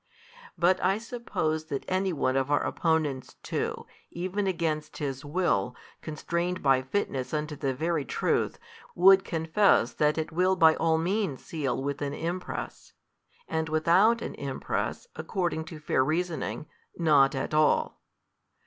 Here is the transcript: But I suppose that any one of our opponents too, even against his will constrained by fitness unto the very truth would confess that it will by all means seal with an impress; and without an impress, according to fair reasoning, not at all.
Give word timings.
But 0.57 0.83
I 0.83 0.97
suppose 0.97 1.65
that 1.65 1.85
any 1.87 2.11
one 2.11 2.35
of 2.35 2.49
our 2.49 2.63
opponents 2.63 3.35
too, 3.43 3.85
even 4.09 4.47
against 4.47 4.97
his 4.97 5.23
will 5.23 5.75
constrained 6.01 6.63
by 6.63 6.81
fitness 6.81 7.35
unto 7.35 7.55
the 7.55 7.71
very 7.75 8.03
truth 8.03 8.57
would 8.95 9.23
confess 9.23 9.93
that 9.93 10.17
it 10.17 10.31
will 10.31 10.55
by 10.55 10.73
all 10.75 10.97
means 10.97 11.45
seal 11.45 11.83
with 11.83 12.01
an 12.01 12.13
impress; 12.15 12.93
and 13.47 13.69
without 13.69 14.23
an 14.23 14.33
impress, 14.33 15.05
according 15.15 15.65
to 15.65 15.77
fair 15.79 16.03
reasoning, 16.03 16.65
not 16.97 17.35
at 17.35 17.53
all. 17.53 18.01